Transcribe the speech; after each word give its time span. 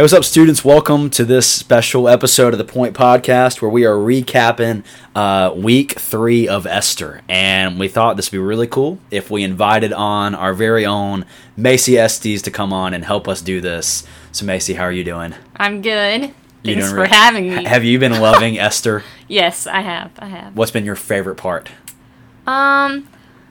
Hey, 0.00 0.04
what's 0.04 0.14
up, 0.14 0.24
students? 0.24 0.64
Welcome 0.64 1.10
to 1.10 1.26
this 1.26 1.46
special 1.46 2.08
episode 2.08 2.54
of 2.54 2.58
the 2.58 2.64
Point 2.64 2.96
Podcast 2.96 3.60
where 3.60 3.70
we 3.70 3.84
are 3.84 3.96
recapping 3.96 4.82
uh, 5.14 5.52
week 5.54 5.98
three 5.98 6.48
of 6.48 6.64
Esther. 6.66 7.20
And 7.28 7.78
we 7.78 7.86
thought 7.86 8.16
this 8.16 8.32
would 8.32 8.38
be 8.38 8.42
really 8.42 8.66
cool 8.66 8.98
if 9.10 9.30
we 9.30 9.42
invited 9.42 9.92
on 9.92 10.34
our 10.34 10.54
very 10.54 10.86
own 10.86 11.26
Macie 11.58 11.98
Estes 11.98 12.40
to 12.40 12.50
come 12.50 12.72
on 12.72 12.94
and 12.94 13.04
help 13.04 13.28
us 13.28 13.42
do 13.42 13.60
this. 13.60 14.06
So, 14.32 14.46
Macie, 14.46 14.74
how 14.74 14.84
are 14.84 14.92
you 14.92 15.04
doing? 15.04 15.34
I'm 15.56 15.82
good. 15.82 16.22
You 16.62 16.76
Thanks 16.76 16.86
doing 16.86 16.94
for 16.94 17.02
re- 17.02 17.08
having 17.08 17.54
me. 17.54 17.64
Have 17.64 17.84
you 17.84 17.98
been 17.98 18.22
loving 18.22 18.58
Esther? 18.58 19.04
yes, 19.28 19.66
I 19.66 19.82
have. 19.82 20.12
I 20.18 20.28
have. 20.28 20.56
What's 20.56 20.70
been 20.70 20.86
your 20.86 20.96
favorite 20.96 21.36
part? 21.36 21.68
Um, 22.46 23.06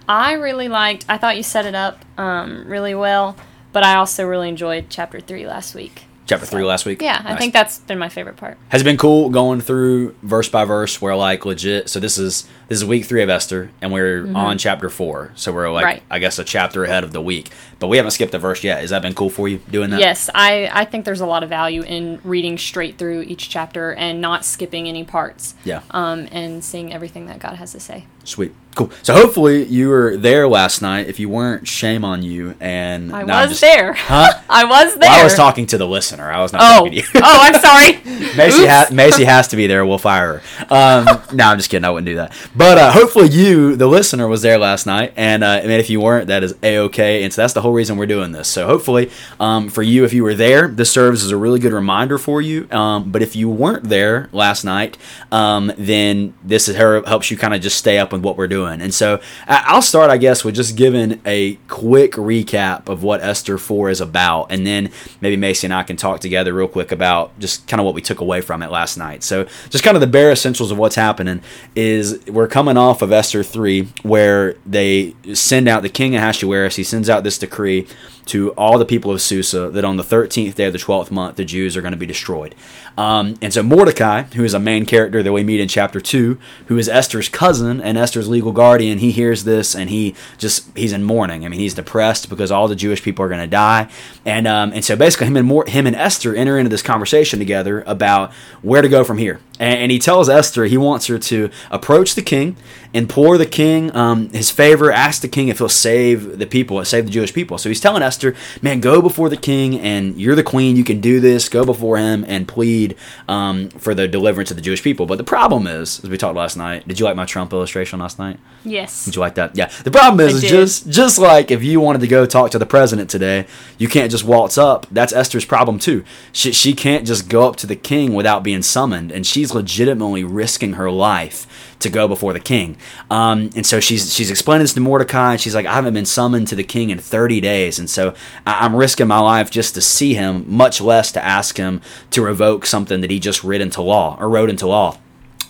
I 0.07 0.33
really 0.33 0.67
liked. 0.67 1.05
I 1.09 1.19
thought 1.19 1.37
you 1.37 1.43
set 1.43 1.67
it 1.67 1.75
up 1.75 2.03
um 2.17 2.65
really 2.65 2.95
well, 2.95 3.35
but 3.71 3.83
I 3.83 3.97
also 3.97 4.25
really 4.25 4.49
enjoyed 4.49 4.87
chapter 4.89 5.19
three 5.19 5.45
last 5.45 5.75
week. 5.75 6.05
Chapter 6.29 6.45
three 6.45 6.63
last 6.63 6.85
week? 6.85 7.01
Yeah, 7.01 7.19
I 7.25 7.35
think 7.35 7.53
that's 7.53 7.79
been 7.79 7.97
my 7.97 8.07
favorite 8.07 8.37
part. 8.37 8.57
Has 8.69 8.81
it 8.81 8.83
been 8.85 8.97
cool 8.97 9.29
going 9.31 9.61
through 9.61 10.15
verse 10.21 10.47
by 10.47 10.63
verse 10.63 11.01
where 11.01 11.15
like 11.15 11.43
legit 11.43 11.89
so 11.89 11.99
this 11.99 12.19
is 12.19 12.47
this 12.67 12.77
is 12.77 12.85
week 12.85 13.05
three 13.05 13.23
of 13.23 13.29
Esther 13.31 13.71
and 13.81 13.91
we're 13.91 14.31
on 14.35 14.59
chapter 14.59 14.89
four. 14.91 15.31
So 15.35 15.51
we're 15.51 15.71
like 15.71 15.79
Mm-hmm. 15.79 15.85
Right. 15.89 16.03
I 16.11 16.19
guess 16.19 16.37
a 16.37 16.43
chapter 16.43 16.83
ahead 16.83 17.03
of 17.03 17.13
the 17.13 17.21
week. 17.21 17.49
But 17.79 17.87
we 17.87 17.97
haven't 17.97 18.11
skipped 18.11 18.33
a 18.35 18.37
verse 18.39 18.63
yet. 18.63 18.81
Has 18.81 18.91
that 18.91 19.01
been 19.01 19.15
cool 19.15 19.29
for 19.31 19.47
you 19.47 19.57
doing 19.71 19.89
that? 19.89 19.99
Yes, 20.01 20.29
I 20.35 20.69
I 20.71 20.85
think 20.85 21.03
there's 21.05 21.21
a 21.21 21.25
lot 21.25 21.41
of 21.41 21.49
value 21.49 21.81
in 21.81 22.19
reading 22.23 22.57
straight 22.59 22.97
through 22.99 23.21
each 23.23 23.49
chapter 23.49 23.93
and 23.93 24.21
not 24.21 24.45
skipping 24.45 24.87
any 24.87 25.03
parts. 25.03 25.55
Yeah. 25.63 25.81
Um, 25.91 26.27
and 26.31 26.63
seeing 26.63 26.93
everything 26.93 27.25
that 27.27 27.39
God 27.39 27.55
has 27.55 27.71
to 27.71 27.79
say. 27.79 28.05
Sweet. 28.25 28.53
Cool. 28.75 28.91
So 29.01 29.13
hopefully 29.13 29.63
you 29.65 29.89
were 29.89 30.15
there 30.15 30.47
last 30.47 30.81
night. 30.81 31.07
If 31.07 31.19
you 31.19 31.27
weren't, 31.29 31.67
shame 31.67 32.05
on 32.05 32.21
you. 32.21 32.53
And 32.59 33.11
I 33.15 33.23
was 33.23 33.51
just- 33.51 33.61
there. 33.61 33.93
Huh? 33.93 34.39
I 34.49 34.65
was 34.65 34.93
there. 34.95 35.09
Well, 35.09 35.21
I 35.21 35.23
was 35.23 35.33
talking 35.35 35.65
to 35.67 35.77
the 35.77 35.87
listener. 35.87 36.18
I 36.21 36.41
was 36.41 36.53
not 36.53 36.61
Oh, 36.63 36.77
talking 36.85 36.91
to 36.91 36.97
you. 36.97 37.03
oh, 37.15 37.39
I'm 37.41 37.53
sorry. 37.59 37.93
Macie, 38.33 38.67
ha- 38.67 38.87
Macie 38.91 39.25
has 39.25 39.47
to 39.49 39.55
be 39.55 39.67
there. 39.67 39.85
We'll 39.85 39.97
fire 39.97 40.41
her. 40.41 40.65
Um, 40.69 41.05
no, 41.33 41.45
I'm 41.45 41.57
just 41.57 41.69
kidding. 41.69 41.85
I 41.85 41.89
wouldn't 41.89 42.05
do 42.07 42.15
that. 42.15 42.33
But 42.55 42.77
uh, 42.77 42.91
hopefully, 42.91 43.29
you, 43.29 43.75
the 43.75 43.87
listener, 43.87 44.27
was 44.27 44.41
there 44.41 44.57
last 44.57 44.85
night. 44.85 45.13
And 45.15 45.43
uh, 45.43 45.47
I 45.47 45.61
mean, 45.61 45.79
if 45.79 45.89
you 45.89 46.01
weren't, 46.01 46.27
that 46.27 46.43
is 46.43 46.55
a 46.63 46.77
okay. 46.79 47.23
And 47.23 47.33
so 47.33 47.41
that's 47.41 47.53
the 47.53 47.61
whole 47.61 47.73
reason 47.73 47.97
we're 47.97 48.05
doing 48.05 48.31
this. 48.31 48.47
So 48.47 48.65
hopefully, 48.67 49.11
um, 49.39 49.69
for 49.69 49.81
you, 49.83 50.03
if 50.03 50.13
you 50.13 50.23
were 50.23 50.35
there, 50.35 50.67
this 50.67 50.91
serves 50.91 51.23
as 51.23 51.31
a 51.31 51.37
really 51.37 51.59
good 51.59 51.73
reminder 51.73 52.17
for 52.17 52.41
you. 52.41 52.67
Um, 52.71 53.11
but 53.11 53.21
if 53.21 53.35
you 53.35 53.49
weren't 53.49 53.85
there 53.89 54.29
last 54.31 54.63
night, 54.63 54.97
um, 55.31 55.71
then 55.77 56.33
this 56.43 56.67
is 56.67 56.75
her 56.75 57.01
helps 57.05 57.29
you 57.31 57.37
kind 57.37 57.53
of 57.53 57.61
just 57.61 57.77
stay 57.77 57.97
up 57.99 58.11
with 58.11 58.21
what 58.21 58.37
we're 58.37 58.47
doing. 58.47 58.81
And 58.81 58.93
so 58.93 59.19
I- 59.47 59.63
I'll 59.67 59.81
start, 59.81 60.09
I 60.09 60.17
guess, 60.17 60.43
with 60.43 60.55
just 60.55 60.75
giving 60.75 61.21
a 61.25 61.55
quick 61.67 62.13
recap 62.13 62.89
of 62.89 63.03
what 63.03 63.21
Esther 63.21 63.57
4 63.57 63.89
is 63.89 64.01
about. 64.01 64.51
And 64.51 64.65
then 64.65 64.91
maybe 65.21 65.39
Macie 65.39 65.65
and 65.65 65.73
I 65.73 65.83
can 65.83 65.95
talk 65.95 66.08
together 66.17 66.53
real 66.53 66.67
quick 66.67 66.91
about 66.91 67.37
just 67.39 67.67
kind 67.67 67.79
of 67.79 67.85
what 67.85 67.93
we 67.93 68.01
took 68.01 68.19
away 68.19 68.41
from 68.41 68.63
it 68.63 68.71
last 68.71 68.97
night. 68.97 69.23
So, 69.23 69.45
just 69.69 69.83
kind 69.83 69.95
of 69.95 70.01
the 70.01 70.07
bare 70.07 70.31
essentials 70.31 70.71
of 70.71 70.77
what's 70.77 70.95
happening 70.95 71.41
is 71.75 72.25
we're 72.25 72.47
coming 72.47 72.77
off 72.77 73.01
of 73.01 73.11
Esther 73.11 73.43
3, 73.43 73.87
where 74.03 74.55
they 74.65 75.15
send 75.33 75.67
out 75.67 75.83
the 75.83 75.89
king 75.89 76.15
Ahasuerus, 76.15 76.75
he 76.75 76.83
sends 76.83 77.09
out 77.09 77.23
this 77.23 77.37
decree 77.37 77.87
to 78.29 78.51
all 78.51 78.77
the 78.77 78.85
people 78.85 79.11
of 79.11 79.21
Susa 79.21 79.71
that 79.71 79.83
on 79.83 79.97
the 79.97 80.03
13th 80.03 80.53
day 80.53 80.65
of 80.65 80.73
the 80.73 80.77
12th 80.77 81.09
month, 81.09 81.35
the 81.35 81.43
Jews 81.43 81.75
are 81.75 81.81
going 81.81 81.93
to 81.93 81.97
be 81.97 82.05
destroyed. 82.05 82.53
Um, 82.95 83.35
and 83.41 83.51
so 83.51 83.63
Mordecai, 83.63 84.23
who 84.23 84.43
is 84.43 84.53
a 84.53 84.59
main 84.59 84.85
character 84.85 85.23
that 85.23 85.31
we 85.31 85.43
meet 85.43 85.59
in 85.59 85.67
chapter 85.67 85.99
2, 85.99 86.37
who 86.67 86.77
is 86.77 86.87
Esther's 86.87 87.27
cousin 87.27 87.81
and 87.81 87.97
Esther's 87.97 88.27
legal 88.27 88.51
guardian, 88.51 88.99
he 88.99 89.09
hears 89.11 89.45
this 89.45 89.75
and 89.75 89.89
he 89.89 90.13
just, 90.37 90.77
he's 90.77 90.93
in 90.93 91.03
mourning. 91.03 91.43
I 91.43 91.47
mean, 91.47 91.59
he's 91.59 91.73
depressed 91.73 92.29
because 92.29 92.51
all 92.51 92.67
the 92.67 92.75
Jewish 92.75 93.01
people 93.01 93.25
are 93.25 93.29
going 93.29 93.41
to 93.41 93.47
die. 93.47 93.89
And, 94.25 94.47
um, 94.47 94.73
and 94.73 94.85
so 94.85 94.95
basically 94.95 95.25
him 95.25 95.37
and, 95.37 95.47
Mor- 95.47 95.65
him 95.67 95.87
and 95.87 95.95
Esther 95.99 96.35
enter 96.35 96.57
into 96.57 96.69
this 96.69 96.81
conversation 96.81 97.39
together 97.39 97.83
about 97.85 98.33
where 98.61 98.81
to 98.81 98.89
go 98.89 99.03
from 99.03 99.17
here. 99.17 99.39
And, 99.59 99.79
and 99.79 99.91
he 99.91 99.99
tells 99.99 100.29
Esther 100.29 100.65
he 100.65 100.77
wants 100.77 101.07
her 101.07 101.19
to 101.19 101.49
approach 101.69 102.15
the 102.15 102.21
king, 102.21 102.55
implore 102.93 103.37
the 103.37 103.45
king 103.45 103.95
um, 103.95 104.29
his 104.29 104.49
favor, 104.49 104.91
ask 104.91 105.21
the 105.21 105.27
king 105.27 105.49
if 105.49 105.57
he'll 105.57 105.69
save 105.69 106.39
the 106.39 106.47
people, 106.47 106.83
save 106.85 107.05
the 107.05 107.11
Jewish 107.11 107.33
people. 107.33 107.57
So 107.57 107.69
he's 107.69 107.81
telling 107.81 108.01
Esther, 108.01 108.35
man, 108.61 108.79
go 108.79 109.01
before 109.01 109.29
the 109.29 109.37
king, 109.37 109.79
and 109.79 110.19
you're 110.19 110.35
the 110.35 110.43
queen, 110.43 110.75
you 110.75 110.83
can 110.83 111.01
do 111.01 111.19
this. 111.19 111.49
Go 111.49 111.65
before 111.65 111.97
him 111.97 112.25
and 112.27 112.47
plead 112.47 112.95
um, 113.27 113.69
for 113.69 113.93
the 113.93 114.07
deliverance 114.07 114.49
of 114.51 114.57
the 114.57 114.63
Jewish 114.63 114.81
people. 114.81 115.05
But 115.05 115.17
the 115.17 115.23
problem 115.23 115.67
is, 115.67 116.03
as 116.03 116.09
we 116.09 116.17
talked 116.17 116.35
last 116.35 116.55
night, 116.55 116.87
did 116.87 116.99
you 116.99 117.05
like 117.05 117.15
my 117.15 117.25
Trump 117.25 117.51
illustration 117.53 117.99
last 117.99 118.19
night? 118.19 118.39
Yes. 118.63 119.05
Did 119.05 119.15
you 119.15 119.21
like 119.21 119.35
that? 119.35 119.55
Yeah. 119.55 119.67
The 119.83 119.91
problem 119.91 120.25
is, 120.25 120.43
is 120.43 120.49
just 120.49 120.89
just 120.89 121.17
like 121.19 121.51
if 121.51 121.63
you 121.63 121.79
wanted 121.79 122.01
to 122.01 122.07
go 122.07 122.25
talk 122.25 122.51
to 122.51 122.59
the 122.59 122.65
president 122.65 123.09
today, 123.09 123.47
you 123.77 123.87
can't 123.87 124.11
just 124.11 124.23
waltz 124.23 124.57
up. 124.57 124.85
That's 124.91 125.13
Esther's 125.13 125.45
problem 125.45 125.79
too. 125.79 125.88
She 126.31 126.51
she 126.51 126.73
can't 126.73 127.05
just 127.05 127.29
go 127.29 127.47
up 127.47 127.55
to 127.57 127.67
the 127.67 127.75
king 127.75 128.13
without 128.13 128.43
being 128.43 128.61
summoned, 128.61 129.11
and 129.11 129.25
she's 129.25 129.53
legitimately 129.53 130.23
risking 130.23 130.73
her 130.73 130.89
life 130.91 131.75
to 131.79 131.89
go 131.89 132.07
before 132.07 132.33
the 132.33 132.39
king. 132.39 132.75
Um, 133.09 133.49
and 133.55 133.65
so 133.65 133.79
she's 133.79 134.13
she's 134.13 134.29
explaining 134.31 134.63
this 134.63 134.73
to 134.73 134.79
Mordecai, 134.81 135.33
and 135.33 135.41
she's 135.41 135.55
like, 135.55 135.65
I 135.65 135.73
haven't 135.73 135.93
been 135.93 136.05
summoned 136.05 136.47
to 136.49 136.55
the 136.55 136.63
king 136.63 136.89
in 136.89 136.99
30 136.99 137.41
days, 137.41 137.79
and 137.79 137.89
so 137.89 138.13
I- 138.45 138.65
I'm 138.65 138.75
risking 138.75 139.07
my 139.07 139.19
life 139.19 139.49
just 139.49 139.73
to 139.75 139.81
see 139.81 140.13
him, 140.13 140.45
much 140.47 140.81
less 140.81 141.11
to 141.13 141.25
ask 141.25 141.57
him 141.57 141.81
to 142.11 142.21
revoke 142.21 142.65
something 142.65 143.01
that 143.01 143.11
he 143.11 143.19
just 143.19 143.43
writ 143.43 143.61
into 143.61 143.81
law 143.81 144.17
or 144.19 144.29
wrote 144.29 144.49
into 144.49 144.67
law. 144.67 144.97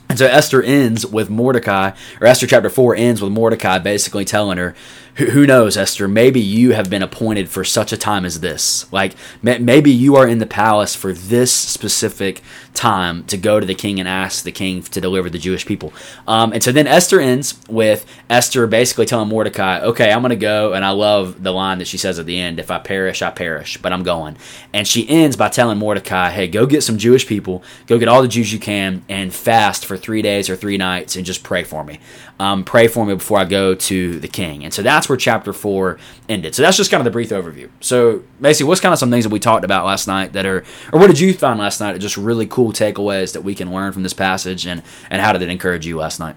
And 0.09 0.17
so 0.17 0.25
Esther 0.25 0.63
ends 0.63 1.05
with 1.05 1.29
Mordecai, 1.29 1.91
or 2.19 2.25
Esther 2.25 2.47
chapter 2.47 2.69
4 2.69 2.95
ends 2.95 3.21
with 3.21 3.31
Mordecai 3.31 3.77
basically 3.77 4.25
telling 4.25 4.57
her, 4.57 4.73
who 5.15 5.45
knows, 5.45 5.77
Esther, 5.77 6.07
maybe 6.07 6.39
you 6.39 6.71
have 6.71 6.89
been 6.89 7.03
appointed 7.03 7.49
for 7.49 7.63
such 7.63 7.91
a 7.91 7.97
time 7.97 8.25
as 8.25 8.39
this. 8.39 8.91
Like, 8.91 9.15
maybe 9.41 9.91
you 9.91 10.15
are 10.15 10.27
in 10.27 10.39
the 10.39 10.45
palace 10.45 10.95
for 10.95 11.13
this 11.13 11.51
specific 11.51 12.41
time 12.73 13.23
to 13.25 13.37
go 13.37 13.59
to 13.59 13.65
the 13.65 13.75
king 13.75 13.99
and 13.99 14.07
ask 14.07 14.43
the 14.43 14.51
king 14.51 14.81
to 14.81 15.01
deliver 15.01 15.29
the 15.29 15.37
Jewish 15.37 15.65
people. 15.65 15.91
Um, 16.27 16.53
and 16.53 16.63
so 16.63 16.71
then 16.71 16.87
Esther 16.87 17.19
ends 17.19 17.59
with 17.67 18.05
Esther 18.29 18.67
basically 18.67 19.05
telling 19.05 19.27
Mordecai, 19.27 19.81
okay, 19.81 20.11
I'm 20.11 20.21
going 20.21 20.29
to 20.29 20.35
go. 20.35 20.73
And 20.73 20.85
I 20.85 20.91
love 20.91 21.43
the 21.43 21.51
line 21.51 21.79
that 21.79 21.87
she 21.87 21.97
says 21.97 22.19
at 22.19 22.25
the 22.25 22.39
end, 22.39 22.59
if 22.59 22.71
I 22.71 22.79
perish, 22.79 23.21
I 23.21 23.31
perish, 23.31 23.77
but 23.77 23.91
I'm 23.91 24.03
going. 24.03 24.37
And 24.71 24.87
she 24.87 25.07
ends 25.09 25.35
by 25.35 25.49
telling 25.49 25.77
Mordecai, 25.77 26.29
hey, 26.29 26.47
go 26.47 26.65
get 26.65 26.83
some 26.83 26.97
Jewish 26.97 27.27
people, 27.27 27.63
go 27.87 27.99
get 27.99 28.07
all 28.07 28.21
the 28.21 28.27
Jews 28.27 28.53
you 28.53 28.59
can, 28.59 29.03
and 29.09 29.33
fast 29.33 29.85
for 29.85 29.97
three 29.97 30.21
days 30.21 30.49
or 30.49 30.55
three 30.55 30.77
nights 30.77 31.15
and 31.15 31.25
just 31.25 31.43
pray 31.43 31.63
for 31.63 31.83
me. 31.83 31.99
Um, 32.39 32.63
pray 32.63 32.87
for 32.87 33.05
me 33.05 33.15
before 33.15 33.39
I 33.39 33.45
go 33.45 33.75
to 33.75 34.19
the 34.19 34.27
king. 34.27 34.63
And 34.63 34.73
so 34.73 34.81
that's 34.81 34.98
where 35.07 35.17
chapter 35.17 35.53
four 35.53 35.99
ended. 36.27 36.55
So 36.55 36.61
that's 36.61 36.75
just 36.75 36.91
kind 36.91 36.99
of 36.99 37.05
the 37.05 37.11
brief 37.11 37.29
overview. 37.29 37.69
So, 37.79 38.23
Macie, 38.41 38.65
what's 38.65 38.81
kind 38.81 38.91
of 38.91 38.99
some 38.99 39.11
things 39.11 39.23
that 39.23 39.31
we 39.31 39.39
talked 39.39 39.63
about 39.63 39.85
last 39.85 40.07
night 40.07 40.33
that 40.33 40.45
are, 40.45 40.65
or 40.91 40.99
what 40.99 41.07
did 41.07 41.19
you 41.19 41.33
find 41.33 41.59
last 41.59 41.79
night? 41.79 41.97
Just 41.99 42.17
really 42.17 42.47
cool 42.47 42.73
takeaways 42.73 43.33
that 43.33 43.41
we 43.41 43.55
can 43.55 43.71
learn 43.71 43.93
from 43.93 44.03
this 44.03 44.13
passage, 44.13 44.65
and 44.65 44.83
and 45.09 45.21
how 45.21 45.31
did 45.31 45.41
it 45.41 45.49
encourage 45.49 45.85
you 45.85 45.97
last 45.97 46.19
night? 46.19 46.35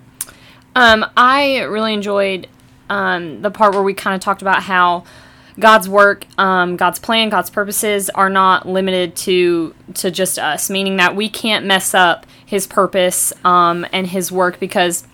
Um, 0.74 1.04
I 1.16 1.60
really 1.60 1.94
enjoyed 1.94 2.46
um, 2.88 3.42
the 3.42 3.50
part 3.50 3.74
where 3.74 3.82
we 3.82 3.94
kind 3.94 4.14
of 4.14 4.20
talked 4.20 4.42
about 4.42 4.62
how 4.62 5.04
God's 5.58 5.88
work, 5.88 6.26
um, 6.38 6.76
God's 6.76 6.98
plan, 6.98 7.28
God's 7.28 7.50
purposes 7.50 8.08
are 8.10 8.30
not 8.30 8.66
limited 8.66 9.16
to 9.16 9.74
to 9.94 10.10
just 10.10 10.38
us, 10.38 10.70
meaning 10.70 10.96
that 10.96 11.14
we 11.14 11.28
can't 11.28 11.66
mess 11.66 11.94
up 11.94 12.26
His 12.44 12.66
purpose 12.66 13.32
um, 13.44 13.86
and 13.92 14.06
His 14.06 14.32
work 14.32 14.58
because 14.58 15.06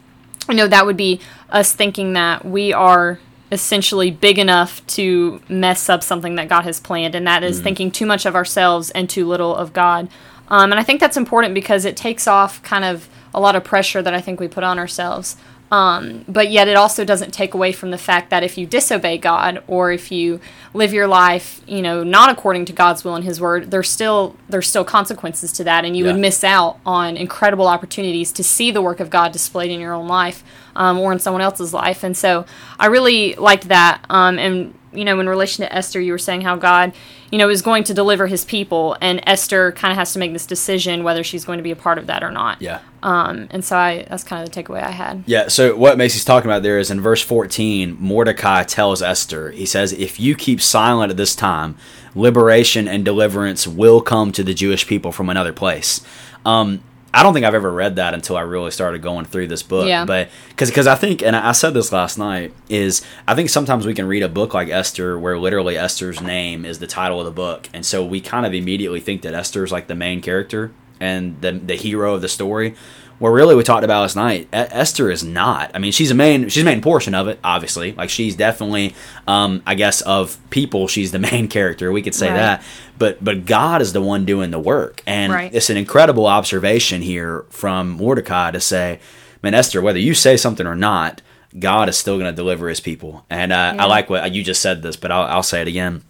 I 0.48 0.54
know 0.54 0.69
that 0.69 0.86
would 0.86 0.97
be 0.97 1.20
us 1.50 1.72
thinking 1.72 2.15
that 2.15 2.44
we 2.44 2.72
are 2.72 3.18
essentially 3.50 4.10
big 4.10 4.39
enough 4.39 4.86
to 4.89 5.41
mess 5.48 5.89
up 5.89 6.03
something 6.03 6.34
that 6.34 6.48
God 6.48 6.62
has 6.65 6.80
planned, 6.80 7.15
and 7.15 7.27
that 7.27 7.42
is 7.42 7.60
thinking 7.60 7.91
too 7.91 8.06
much 8.06 8.27
of 8.27 8.34
ourselves 8.34 8.91
and 8.91 9.09
too 9.09 9.27
little 9.27 9.54
of 9.54 9.72
God. 9.72 10.09
Um, 10.48 10.71
and 10.72 10.80
I 10.80 10.83
think 10.83 11.00
that's 11.00 11.16
important 11.16 11.54
because 11.54 11.84
it 11.84 11.97
takes 11.97 12.27
off 12.27 12.62
kind 12.62 12.84
of 12.84 13.09
a 13.34 13.41
lot 13.41 13.56
of 13.56 13.65
pressure 13.65 14.03
that 14.03 14.15
I 14.15 14.21
think 14.21 14.41
we 14.41 14.48
put 14.48 14.65
on 14.65 14.78
ourselves. 14.78 15.36
Um, 15.70 16.24
but 16.26 16.50
yet 16.50 16.66
it 16.66 16.76
also 16.76 17.04
doesn't 17.04 17.32
take 17.32 17.53
away 17.53 17.72
from 17.72 17.91
the 17.91 17.98
fact 17.98 18.30
that 18.30 18.42
if 18.42 18.56
you 18.56 18.66
disobey 18.66 19.18
God 19.18 19.62
or 19.66 19.92
if 19.92 20.10
you 20.10 20.41
live 20.72 20.94
your 20.94 21.06
life, 21.06 21.60
you 21.66 21.82
know, 21.82 22.03
not 22.03 22.30
according 22.30 22.65
to 22.66 22.72
God's 22.72 23.04
will 23.04 23.15
and 23.15 23.24
His 23.24 23.38
word, 23.41 23.70
there's 23.70 23.91
still 23.91 24.34
there's 24.48 24.68
still 24.68 24.84
consequences 24.84 25.53
to 25.53 25.65
that, 25.65 25.84
and 25.84 25.94
you 25.97 26.06
Yeah. 26.06 26.12
would 26.12 26.20
miss 26.20 26.42
out 26.42 26.78
on 26.86 27.16
incredible 27.16 27.66
opportunities 27.66 28.32
to 28.32 28.42
see 28.44 28.70
the 28.70 28.80
work 28.80 29.00
of 29.00 29.10
God 29.10 29.32
displayed 29.32 29.70
in 29.70 29.78
your 29.80 29.92
own 29.92 30.09
life 30.09 30.42
um, 30.74 30.98
or 30.98 31.12
in 31.12 31.18
someone 31.18 31.42
else's 31.42 31.74
life. 31.74 32.03
And 32.03 32.16
so 32.16 32.47
I 32.78 32.86
really 32.86 33.34
liked 33.34 33.68
that. 33.68 34.04
Um, 34.09 34.38
and 34.38 34.72
you 34.93 35.05
know, 35.05 35.21
in 35.21 35.29
relation 35.29 35.65
to 35.65 35.73
Esther, 35.73 36.01
you 36.01 36.13
were 36.13 36.19
saying 36.19 36.41
how 36.41 36.57
God, 36.57 36.93
you 37.31 37.39
know, 37.39 37.49
is 37.49 37.63
going 37.63 37.85
to 37.85 37.95
deliver 37.95 38.27
his 38.27 38.45
people, 38.45 38.97
and 39.01 39.23
Esther 39.27 39.73
kind 39.73 39.93
of 39.93 39.99
has 39.99 40.13
to 40.15 40.19
make 40.19 40.33
this 40.33 40.47
decision 40.47 41.05
whether 41.05 41.23
she's 41.23 41.45
going 41.45 41.59
to 41.59 41.63
be 41.63 41.71
a 41.71 41.77
part 41.77 41.99
of 41.99 42.07
that 42.07 42.23
or 42.23 42.31
not. 42.31 42.61
Yeah. 42.63 42.81
Um, 43.03 43.49
and 43.51 43.65
so 43.65 43.77
I 43.77 44.07
that's 44.09 44.25
kind 44.25 44.43
of 44.43 44.53
the 44.53 44.63
takeaway 44.63 44.83
I 44.83 44.91
had. 44.91 45.25
Yeah, 45.27 45.49
so 45.49 45.77
what 45.77 45.99
Macie's 45.99 46.25
talking 46.25 46.51
about 46.51 46.63
there 46.63 46.79
is 46.79 46.91
in 46.91 47.01
verse 47.01 47.23
14, 47.23 47.97
Mordecai 48.01 48.65
tells 48.65 49.03
Esther, 49.03 49.51
he 49.51 49.67
says, 49.67 49.93
If 49.93 50.19
you 50.19 50.35
keep 50.35 50.61
silent 50.61 51.11
at 51.11 51.17
this 51.17 51.37
time, 51.37 51.77
liberation 52.15 52.89
and 52.89 53.05
deliverance 53.05 53.67
will 53.69 54.01
come 54.01 54.33
to 54.33 54.43
the 54.43 54.55
Jewish 54.55 54.87
people 54.87 55.13
from 55.13 55.29
another 55.29 55.53
place. 55.53 56.01
Um, 56.45 56.83
I 57.18 57.24
don't 57.24 57.34
think 57.34 57.44
I've 57.44 57.54
ever 57.54 57.72
read 57.72 57.97
that 57.97 58.15
until 58.15 58.36
I 58.36 58.42
really 58.42 58.70
started 58.70 59.03
going 59.03 59.24
through 59.24 59.48
this 59.48 59.65
book. 59.65 59.88
Yeah. 59.88 60.04
But 60.04 60.28
because 60.50 60.86
I 60.86 60.94
think, 60.94 61.20
and 61.20 61.34
I 61.34 61.50
said 61.50 61.74
this 61.74 61.91
last 61.91 62.16
night, 62.16 62.54
is 62.68 63.04
I 63.26 63.34
think 63.34 63.50
sometimes 63.50 63.86
we 63.86 63.92
can 63.92 64.06
read 64.06 64.22
a 64.22 64.28
book 64.28 64.54
like 64.54 64.68
Esther 64.68 65.18
where 65.18 65.36
literally 65.36 65.76
Esther's 65.76 66.20
name 66.20 66.65
is 66.65 66.78
the 66.78 66.86
title 66.86 67.18
of 67.18 67.24
the 67.24 67.32
book. 67.32 67.68
And 67.74 67.84
so 67.84 68.04
we 68.04 68.20
kind 68.20 68.47
of 68.47 68.54
immediately 68.54 69.00
think 69.00 69.22
that 69.22 69.34
Esther's 69.34 69.72
like 69.72 69.88
the 69.88 69.97
main 69.97 70.22
character 70.22 70.70
and 71.00 71.41
the, 71.41 71.50
the 71.50 71.74
hero 71.74 72.15
of 72.15 72.22
the 72.22 72.28
story. 72.28 72.76
Where 73.18 73.32
really 73.32 73.56
we 73.56 73.65
talked 73.65 73.82
about 73.82 74.03
last 74.03 74.15
night, 74.15 74.48
Esther 74.53 75.10
is 75.10 75.24
not. 75.24 75.72
I 75.74 75.78
mean, 75.78 75.91
she's 75.91 76.10
a 76.12 76.15
main, 76.15 76.48
she's 76.48 76.62
a 76.62 76.65
main 76.65 76.80
portion 76.80 77.15
of 77.16 77.26
it, 77.26 77.41
obviously. 77.42 77.92
Like 77.92 78.10
she's 78.10 78.36
definitely, 78.36 78.94
um, 79.26 79.60
I 79.66 79.74
guess, 79.74 80.03
of 80.03 80.38
people, 80.50 80.86
she's 80.86 81.10
the 81.10 81.18
main 81.30 81.48
character. 81.48 81.91
We 81.91 82.00
could 82.03 82.15
say 82.15 82.28
Right. 82.28 82.36
that 82.36 82.62
but 82.97 83.22
but 83.22 83.44
God 83.47 83.80
is 83.82 83.92
the 83.92 84.00
one 84.03 84.24
doing 84.24 84.50
the 84.50 84.59
work, 84.59 85.03
and 85.06 85.32
Right. 85.32 85.53
it's 85.54 85.70
an 85.70 85.76
incredible 85.76 86.26
observation 86.26 87.03
here 87.03 87.44
from 87.50 87.91
Mordecai 87.91 88.50
to 88.53 88.60
say, 88.60 88.98
"Man, 89.42 89.54
Esther, 89.54 89.80
whether 89.80 89.98
you 90.00 90.15
say 90.15 90.36
something 90.36 90.66
or 90.66 90.74
not, 90.74 91.22
God 91.59 91.88
is 91.88 91.97
still 91.98 92.18
going 92.18 92.30
to 92.30 92.36
deliver 92.36 92.68
His 92.68 92.80
people." 92.80 93.24
And 93.30 93.53
uh, 93.53 93.72
Yeah. 93.76 93.82
I 93.84 93.86
like 93.86 94.10
what 94.10 94.32
you 94.32 94.42
just 94.42 94.60
said 94.62 94.82
this, 94.82 94.97
but 94.97 95.10
I'll, 95.12 95.24
I'll 95.24 95.42
say 95.44 95.60
it 95.60 95.68
again. 95.68 96.03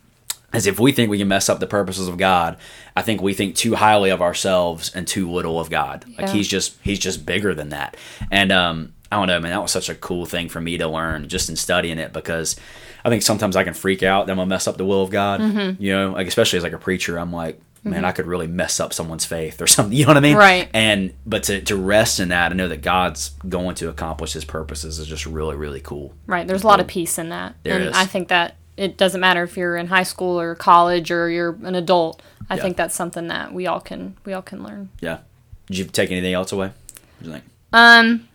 As 0.52 0.66
if 0.66 0.80
we 0.80 0.92
think 0.92 1.10
we 1.10 1.18
can 1.18 1.28
mess 1.28 1.50
up 1.50 1.60
the 1.60 1.66
purposes 1.66 2.08
of 2.08 2.16
God, 2.16 2.56
I 2.96 3.02
think 3.02 3.20
we 3.20 3.34
think 3.34 3.54
too 3.54 3.74
highly 3.74 4.08
of 4.08 4.22
ourselves 4.22 4.90
and 4.94 5.06
too 5.06 5.30
little 5.30 5.60
of 5.60 5.68
God. 5.68 6.06
Like 6.16 6.30
He's 6.30 6.48
just 6.48 6.76
He's 6.82 6.98
just 6.98 7.26
bigger 7.26 7.54
than 7.54 7.68
that. 7.68 7.96
And 8.30 8.50
um, 8.50 8.94
I 9.12 9.16
don't 9.16 9.26
know, 9.26 9.40
man. 9.40 9.50
That 9.50 9.62
was 9.62 9.72
such 9.72 9.88
a 9.88 9.94
cool 9.94 10.26
thing 10.26 10.48
for 10.48 10.60
me 10.60 10.78
to 10.78 10.88
learn 10.88 11.28
just 11.28 11.48
in 11.48 11.56
studying 11.56 11.98
it 11.98 12.12
because 12.12 12.56
I 13.04 13.10
think 13.10 13.22
sometimes 13.22 13.56
I 13.56 13.64
can 13.64 13.74
freak 13.74 14.02
out 14.02 14.26
that 14.26 14.32
I'm 14.32 14.38
gonna 14.38 14.48
mess 14.48 14.66
up 14.66 14.76
the 14.76 14.84
will 14.84 15.02
of 15.02 15.10
God. 15.10 15.40
Mm-hmm. 15.40 15.82
You 15.82 15.92
know, 15.92 16.12
like 16.12 16.26
especially 16.26 16.58
as 16.58 16.62
like 16.62 16.72
a 16.72 16.78
preacher, 16.78 17.18
I'm 17.18 17.32
like, 17.32 17.60
man, 17.84 18.04
I 18.04 18.12
could 18.12 18.26
really 18.26 18.46
mess 18.46 18.80
up 18.80 18.92
someone's 18.92 19.24
faith 19.24 19.62
or 19.62 19.66
something. 19.66 19.92
You 19.98 20.04
know 20.04 20.10
what 20.10 20.16
I 20.18 20.20
mean? 20.20 20.36
Right. 20.36 20.68
And 20.74 21.14
but 21.26 21.44
to 21.44 21.60
to 21.62 21.76
rest 21.76 22.20
in 22.20 22.28
that 22.28 22.52
and 22.52 22.58
know 22.58 22.68
that 22.68 22.82
God's 22.82 23.30
going 23.48 23.76
to 23.76 23.88
accomplish 23.88 24.32
His 24.32 24.44
purposes 24.44 24.98
is 24.98 25.06
just 25.06 25.26
really 25.26 25.56
really 25.56 25.80
cool. 25.80 26.14
Right. 26.26 26.46
There's 26.46 26.64
a 26.64 26.66
lot 26.66 26.80
of 26.80 26.86
peace 26.86 27.18
in 27.18 27.30
that. 27.30 27.54
There 27.62 27.76
and 27.76 27.84
is. 27.88 27.96
I 27.96 28.04
think 28.04 28.28
that 28.28 28.56
it 28.78 28.96
doesn't 28.96 29.20
matter 29.20 29.42
if 29.42 29.56
you're 29.56 29.76
in 29.76 29.88
high 29.88 30.02
school 30.04 30.38
or 30.40 30.54
college 30.54 31.10
or 31.10 31.28
you're 31.28 31.56
an 31.64 31.74
adult. 31.74 32.22
I 32.50 32.56
Yeah. 32.56 32.62
think 32.62 32.76
that's 32.76 32.94
something 32.94 33.26
that 33.28 33.52
we 33.52 33.66
all 33.66 33.80
can 33.80 34.16
we 34.24 34.32
all 34.32 34.42
can 34.42 34.62
learn. 34.62 34.88
Yeah. 35.00 35.18
Did 35.66 35.78
you 35.78 35.84
take 35.84 36.10
anything 36.10 36.32
else 36.34 36.52
away? 36.52 36.68
What 36.68 37.22
do 37.22 37.26
you 37.26 37.32
think? 37.32 37.44
Um 37.72 38.28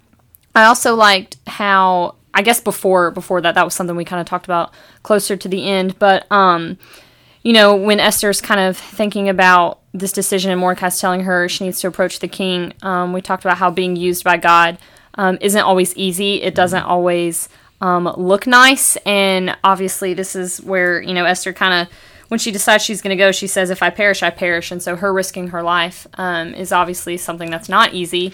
I 0.56 0.66
also 0.66 0.96
liked 0.96 1.38
how 1.48 2.16
I 2.34 2.42
guess 2.44 2.60
before 2.62 3.10
before 3.12 3.42
that 3.42 3.56
that 3.56 3.66
was 3.66 3.74
something 3.74 3.96
we 3.96 4.06
kind 4.06 4.20
of 4.22 4.28
talked 4.28 4.46
about 4.46 4.72
closer 5.02 5.36
to 5.36 5.48
the 5.48 5.68
end, 5.68 5.98
but 6.00 6.32
um 6.32 6.78
you 7.42 7.52
know, 7.52 7.76
when 7.76 8.00
Esther's 8.00 8.40
kind 8.40 8.62
of 8.62 8.78
thinking 8.78 9.28
about 9.28 9.80
this 9.94 10.14
decision 10.14 10.50
and 10.50 10.60
Mordecai's 10.62 11.00
telling 11.00 11.22
her 11.22 11.50
she 11.50 11.66
needs 11.66 11.82
to 11.82 11.88
approach 11.88 12.20
the 12.20 12.28
king, 12.30 12.72
um, 12.84 13.12
we 13.12 13.22
talked 13.22 13.44
about 13.44 13.58
how 13.58 13.70
being 13.70 13.98
used 13.98 14.24
by 14.24 14.38
God 14.38 14.78
um, 15.16 15.38
isn't 15.42 15.60
always 15.62 15.94
easy. 15.98 16.42
It 16.42 16.56
doesn't 16.56 16.84
always 16.84 17.50
um, 17.84 18.06
look 18.16 18.48
nice. 18.48 18.96
And 19.06 19.58
obviously, 19.62 20.14
this 20.14 20.38
is 20.38 20.62
where, 20.62 21.02
you 21.02 21.14
know, 21.14 21.26
Esther 21.26 21.52
kind 21.52 21.82
of, 21.82 21.94
when 22.30 22.40
she 22.40 22.50
decides 22.50 22.84
she's 22.84 23.02
going 23.02 23.16
to 23.16 23.22
go, 23.22 23.34
she 23.34 23.46
says, 23.46 23.70
If 23.70 23.84
I 23.84 23.90
perish, 23.90 24.24
I 24.24 24.30
perish. 24.30 24.72
And 24.72 24.82
so 24.82 24.96
her 24.96 25.14
risking 25.14 25.50
her 25.50 25.62
life 25.62 26.08
um, 26.14 26.54
is 26.54 26.72
obviously 26.72 27.18
something 27.18 27.52
that's 27.52 27.68
not 27.68 27.94
easy. 27.94 28.34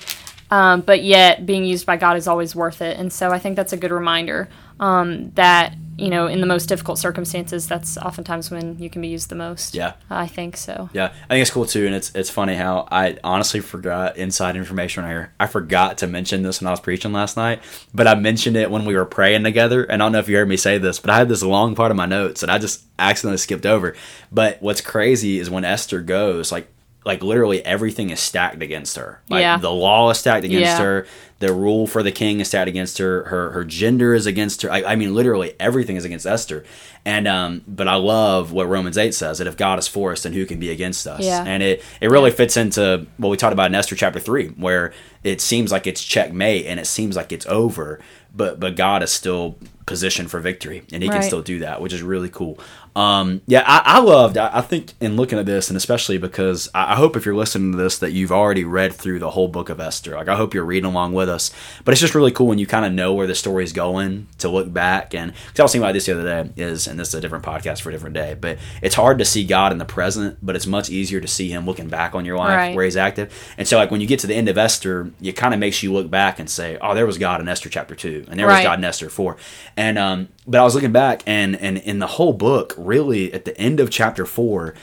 Um, 0.51 0.81
but 0.81 1.03
yet, 1.03 1.47
being 1.47 1.65
used 1.65 1.87
by 1.87 1.97
God 1.97 2.15
is 2.15 2.27
always 2.27 2.55
worth 2.55 2.83
it. 2.83 2.97
And 2.97 3.11
so 3.11 3.31
I 3.31 3.39
think 3.39 3.55
that's 3.55 3.73
a 3.73 3.77
good 3.77 3.91
reminder 3.91 4.49
um, 4.79 5.31
that, 5.31 5.75
you 5.99 6.09
know, 6.09 6.27
in 6.27 6.41
the 6.41 6.47
most 6.47 6.67
difficult 6.67 6.97
circumstances, 6.97 7.67
that's 7.67 7.97
oftentimes 7.97 8.49
when 8.49 8.79
you 8.79 8.89
can 8.89 9.01
be 9.01 9.07
used 9.07 9.29
the 9.29 9.35
most. 9.35 9.75
Yeah. 9.75 9.93
I 10.09 10.27
think 10.27 10.57
so. 10.57 10.89
Yeah, 10.93 11.05
I 11.05 11.33
think 11.33 11.41
it's 11.41 11.51
cool 11.51 11.65
too, 11.65 11.85
and 11.85 11.95
it's 11.95 12.13
it's 12.15 12.29
funny 12.29 12.55
how 12.55 12.87
I 12.91 13.17
honestly 13.23 13.59
forgot 13.59 14.17
inside 14.17 14.55
information 14.55 15.03
right 15.03 15.09
here. 15.09 15.33
I 15.39 15.47
forgot 15.47 15.99
to 15.99 16.07
mention 16.07 16.43
this 16.43 16.61
when 16.61 16.67
I 16.67 16.71
was 16.71 16.79
preaching 16.79 17.13
last 17.13 17.37
night, 17.37 17.61
but 17.93 18.07
I 18.07 18.15
mentioned 18.15 18.55
it 18.55 18.71
when 18.71 18.85
we 18.85 18.95
were 18.95 19.05
praying 19.05 19.43
together. 19.43 19.83
And 19.83 20.01
I 20.01 20.05
don't 20.05 20.13
know 20.13 20.19
if 20.19 20.29
you 20.29 20.37
heard 20.37 20.49
me 20.49 20.57
say 20.57 20.77
this, 20.77 20.99
but 20.99 21.09
I 21.09 21.17
had 21.17 21.29
this 21.29 21.43
long 21.43 21.75
part 21.75 21.91
of 21.91 21.97
my 21.97 22.05
notes 22.05 22.41
that 22.41 22.49
I 22.49 22.57
just 22.57 22.85
accidentally 22.97 23.37
skipped 23.37 23.65
over. 23.65 23.95
But 24.31 24.61
what's 24.61 24.81
crazy 24.81 25.39
is 25.39 25.49
when 25.49 25.65
Esther 25.65 26.01
goes, 26.01 26.51
like 26.51 26.71
like 27.09 27.23
literally 27.23 27.65
everything 27.65 28.11
is 28.11 28.19
stacked 28.19 28.61
against 28.61 28.95
her. 28.95 29.19
Like 29.29 29.41
Yeah. 29.41 29.57
the 29.57 29.71
law 29.71 30.09
is 30.11 30.17
stacked 30.19 30.45
against 30.45 30.61
Yeah. 30.77 30.77
her. 30.81 31.07
The 31.39 31.51
rule 31.53 31.87
for 31.87 32.03
the 32.03 32.11
king 32.11 32.39
is 32.41 32.47
stacked 32.49 32.67
against 32.69 32.97
her. 32.99 33.23
Her 33.25 33.51
her 33.51 33.63
gender 33.63 34.13
is 34.13 34.25
against 34.25 34.61
her. 34.61 34.71
I, 34.71 34.83
I 34.83 34.95
mean, 34.95 35.15
literally 35.15 35.53
everything 35.59 35.95
is 35.95 36.05
against 36.05 36.25
Esther. 36.25 36.63
And 37.05 37.27
um, 37.27 37.61
but 37.67 37.87
I 37.87 37.95
love 37.95 38.51
what 38.51 38.67
Romans 38.67 38.97
eight 38.97 39.13
says 39.15 39.37
that 39.39 39.47
if 39.47 39.55
God 39.57 39.79
is 39.79 39.87
for 39.87 40.11
us, 40.11 40.23
then 40.23 40.33
who 40.33 40.45
can 40.45 40.59
be 40.59 40.69
against 40.69 41.07
us? 41.07 41.21
Yeah. 41.23 41.43
And 41.45 41.63
it 41.63 41.81
it 42.01 42.09
really 42.09 42.31
fits 42.31 42.55
into 42.57 43.07
what 43.17 43.29
we 43.29 43.37
talked 43.37 43.53
about 43.53 43.67
in 43.67 43.75
Esther 43.75 43.95
chapter 43.95 44.19
three, 44.19 44.49
where 44.49 44.93
it 45.23 45.41
seems 45.41 45.71
like 45.71 45.87
it's 45.87 46.03
checkmate 46.03 46.65
and 46.65 46.79
it 46.79 46.87
seems 46.87 47.15
like 47.15 47.31
it's 47.31 47.45
over, 47.47 47.99
but 48.35 48.59
but 48.59 48.75
God 48.75 49.01
is 49.01 49.11
still 49.11 49.55
positioned 49.89 50.31
for 50.31 50.39
victory, 50.39 50.83
and 50.93 51.03
He 51.03 51.09
can 51.09 51.23
still 51.27 51.41
do 51.41 51.59
that, 51.59 51.81
which 51.81 51.91
is 51.93 52.01
really 52.01 52.29
cool. 52.29 52.57
Um, 52.95 53.41
yeah, 53.45 53.63
I, 53.65 53.81
I 53.97 53.99
loved. 53.99 54.37
I, 54.37 54.57
I 54.57 54.61
think 54.61 54.93
in 54.99 55.15
looking 55.15 55.37
at 55.39 55.45
this, 55.45 55.69
and 55.69 55.77
especially 55.77 56.17
because 56.17 56.69
I, 56.73 56.93
I 56.93 56.95
hope 56.95 57.15
if 57.15 57.25
you're 57.25 57.35
listening 57.35 57.71
to 57.73 57.77
this 57.77 57.99
that 57.99 58.11
you've 58.11 58.31
already 58.31 58.63
read 58.63 58.93
through 58.93 59.19
the 59.19 59.29
whole 59.31 59.47
book 59.47 59.69
of 59.69 59.79
Esther. 59.79 60.15
Like 60.15 60.27
I 60.27 60.35
hope 60.35 60.53
you're 60.53 60.65
reading 60.65 60.89
along 60.89 61.13
with 61.13 61.29
us. 61.29 61.51
But 61.85 61.91
it's 61.93 62.01
just 62.01 62.15
really 62.15 62.31
cool 62.31 62.47
when 62.47 62.57
you 62.59 62.67
kind 62.67 62.85
of 62.85 62.91
know 62.91 63.13
where 63.13 63.27
the 63.27 63.35
story's 63.35 63.73
going 63.73 64.27
to 64.39 64.49
look 64.49 64.71
back. 64.73 65.13
And 65.13 65.33
because 65.33 65.59
I 65.59 65.63
was 65.63 65.71
thinking 65.71 65.83
about 65.85 65.93
this 65.93 66.05
the 66.07 66.13
other 66.19 66.43
day 66.43 66.49
is, 66.57 66.87
and 66.87 66.99
this 66.99 67.09
is 67.09 67.13
a 67.13 67.21
different 67.21 67.45
podcast 67.45 67.81
for 67.81 67.89
a 67.89 67.91
different 67.91 68.15
day. 68.15 68.35
But 68.39 68.57
it's 68.81 68.95
hard 68.95 69.19
to 69.19 69.25
see 69.25 69.43
God 69.45 69.71
in 69.71 69.77
the 69.77 69.85
present, 69.85 70.37
but 70.41 70.55
it's 70.55 70.67
much 70.67 70.89
easier 70.89 71.19
to 71.21 71.27
see 71.27 71.49
Him 71.49 71.65
looking 71.65 71.89
back 71.89 72.15
on 72.15 72.25
your 72.25 72.37
life 72.37 72.49
Right. 72.57 72.75
where 72.75 72.85
He's 72.85 72.97
active. 72.97 73.31
And 73.57 73.67
so 73.67 73.77
like 73.77 73.91
when 73.91 74.01
you 74.01 74.07
get 74.07 74.19
to 74.21 74.27
the 74.27 74.35
end 74.35 74.49
of 74.49 74.57
Esther, 74.57 75.11
it 75.21 75.33
kind 75.33 75.53
of 75.53 75.59
makes 75.59 75.83
you 75.83 75.93
look 75.93 76.09
back 76.09 76.39
and 76.39 76.49
say, 76.49 76.77
oh, 76.81 76.95
there 76.95 77.05
was 77.05 77.17
God 77.17 77.39
in 77.39 77.47
Esther 77.47 77.69
chapter 77.69 77.95
two, 77.95 78.25
and 78.29 78.39
there 78.39 78.47
was 78.47 78.57
God 78.63 78.79
in 78.79 78.83
Esther 78.85 79.09
four. 79.09 79.37
And 79.79 79.97
um, 79.97 80.27
but 80.45 80.59
I 80.59 80.63
was 80.65 80.75
looking 80.75 80.91
back, 80.91 81.23
and 81.25 81.55
and 81.55 81.77
in 81.77 81.99
the 81.99 82.07
whole 82.07 82.33
book, 82.33 82.73
really 82.77 83.31
at 83.31 83.45
the 83.45 83.57
end 83.57 83.79
of 83.79 83.89
chapter 83.89 84.25
four, 84.25 84.73